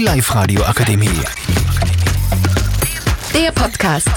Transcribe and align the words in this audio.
Die 0.00 0.06
Live-Radio 0.06 0.62
Akademie. 0.62 1.10
Der 3.34 3.52
Podcast. 3.52 4.08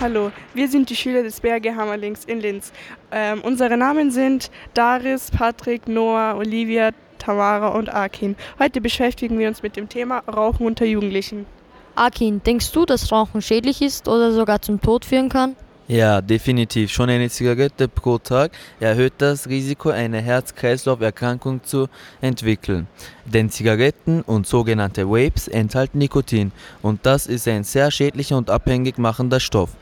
Hallo, 0.00 0.32
wir 0.52 0.68
sind 0.68 0.90
die 0.90 0.96
Schüler 0.96 1.22
des 1.22 1.38
Berge 1.38 1.76
Hammerlings 1.76 2.24
in 2.24 2.40
Linz. 2.40 2.72
Ähm, 3.12 3.42
unsere 3.42 3.76
Namen 3.76 4.10
sind 4.10 4.50
Daris, 4.74 5.30
Patrick, 5.30 5.86
Noah, 5.86 6.34
Olivia, 6.36 6.90
Tamara 7.18 7.68
und 7.68 7.94
Akin. 7.94 8.34
Heute 8.58 8.80
beschäftigen 8.80 9.38
wir 9.38 9.46
uns 9.46 9.62
mit 9.62 9.76
dem 9.76 9.88
Thema 9.88 10.24
Rauchen 10.26 10.66
unter 10.66 10.84
Jugendlichen. 10.84 11.46
Akin, 11.94 12.42
denkst 12.42 12.72
du, 12.72 12.84
dass 12.84 13.12
Rauchen 13.12 13.40
schädlich 13.40 13.80
ist 13.82 14.08
oder 14.08 14.32
sogar 14.32 14.60
zum 14.60 14.80
Tod 14.80 15.04
führen 15.04 15.28
kann? 15.28 15.54
Ja, 15.92 16.22
definitiv. 16.22 16.90
Schon 16.90 17.10
eine 17.10 17.28
Zigarette 17.28 17.86
pro 17.86 18.16
Tag 18.16 18.52
erhöht 18.80 19.12
das 19.18 19.46
Risiko, 19.46 19.90
eine 19.90 20.22
Herz-Kreislauf-Erkrankung 20.22 21.62
zu 21.64 21.86
entwickeln. 22.22 22.86
Denn 23.26 23.50
Zigaretten 23.50 24.22
und 24.22 24.46
sogenannte 24.46 25.06
Vapes 25.06 25.48
enthalten 25.48 25.98
Nikotin 25.98 26.50
und 26.80 27.04
das 27.04 27.26
ist 27.26 27.46
ein 27.46 27.62
sehr 27.62 27.90
schädlicher 27.90 28.38
und 28.38 28.48
abhängig 28.48 28.96
machender 28.96 29.38
Stoff. 29.38 29.76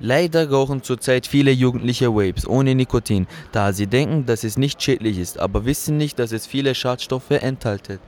Leider 0.00 0.50
rauchen 0.50 0.82
zurzeit 0.82 1.24
viele 1.24 1.52
Jugendliche 1.52 2.12
Vapes 2.12 2.48
ohne 2.48 2.74
Nikotin, 2.74 3.28
da 3.52 3.72
sie 3.72 3.86
denken, 3.86 4.26
dass 4.26 4.42
es 4.42 4.58
nicht 4.58 4.82
schädlich 4.82 5.18
ist, 5.18 5.38
aber 5.38 5.64
wissen 5.64 5.96
nicht, 5.96 6.18
dass 6.18 6.32
es 6.32 6.48
viele 6.48 6.74
Schadstoffe 6.74 7.30
enthält. 7.30 8.00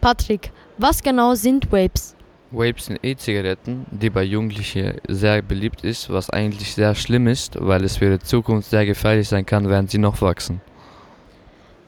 Patrick, 0.00 0.52
was 0.78 1.02
genau 1.02 1.34
sind 1.34 1.72
Vapes? 1.72 2.14
Vapes 2.52 2.86
sind 2.86 3.00
E-Zigaretten, 3.02 3.86
die 3.90 4.10
bei 4.10 4.22
Jugendlichen 4.24 5.00
sehr 5.08 5.40
beliebt 5.40 5.84
ist, 5.84 6.10
was 6.10 6.28
eigentlich 6.28 6.74
sehr 6.74 6.94
schlimm 6.94 7.26
ist, 7.26 7.56
weil 7.58 7.82
es 7.82 7.96
für 7.96 8.10
die 8.10 8.24
Zukunft 8.24 8.68
sehr 8.68 8.84
gefährlich 8.84 9.28
sein 9.28 9.46
kann, 9.46 9.68
während 9.68 9.90
sie 9.90 9.98
noch 9.98 10.20
wachsen. 10.20 10.60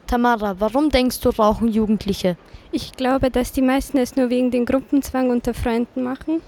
Tamara, 0.06 0.56
warum 0.58 0.88
denkst 0.90 1.20
du, 1.20 1.30
rauchen 1.30 1.68
Jugendliche? 1.68 2.36
Ich 2.72 2.92
glaube, 2.92 3.30
dass 3.30 3.52
die 3.52 3.62
meisten 3.62 3.98
es 3.98 4.16
nur 4.16 4.30
wegen 4.30 4.50
den 4.50 4.64
Gruppenzwang 4.64 5.30
unter 5.30 5.52
Freunden 5.52 6.02
machen. 6.02 6.40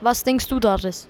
Was 0.00 0.24
denkst 0.24 0.48
du, 0.48 0.58
Daris? 0.58 1.08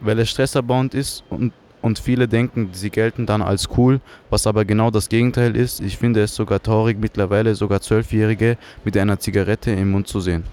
Weil 0.00 0.18
es 0.18 0.30
stressabbauend 0.30 0.92
ist 0.94 1.24
und, 1.30 1.52
und 1.82 1.98
viele 1.98 2.26
denken, 2.26 2.70
sie 2.72 2.90
gelten 2.90 3.26
dann 3.26 3.42
als 3.42 3.68
cool, 3.76 4.00
was 4.28 4.46
aber 4.46 4.64
genau 4.64 4.90
das 4.90 5.08
Gegenteil 5.08 5.56
ist. 5.56 5.80
Ich 5.80 5.96
finde 5.96 6.22
es 6.22 6.34
sogar 6.34 6.60
traurig, 6.60 6.98
mittlerweile 6.98 7.54
sogar 7.54 7.80
Zwölfjährige 7.80 8.58
mit 8.84 8.96
einer 8.96 9.18
Zigarette 9.18 9.70
im 9.70 9.92
Mund 9.92 10.08
zu 10.08 10.20
sehen. 10.20 10.44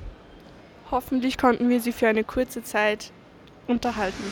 Hoffentlich 0.94 1.40
konnten 1.40 1.72
wir 1.72 1.82
Sie 1.82 1.92
für 1.92 2.08
eine 2.08 2.24
kurze 2.24 2.64
Zeit 2.64 3.12
unterhalten. 3.66 4.24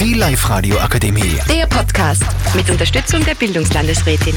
Die 0.00 0.14
Live-Radio 0.14 0.78
Akademie. 0.78 1.38
Der 1.46 1.66
Podcast 1.66 2.22
mit 2.54 2.70
Unterstützung 2.70 3.22
der 3.26 3.34
Bildungslandesrätin. 3.34 4.34